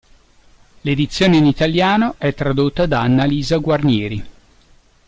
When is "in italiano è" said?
1.37-2.33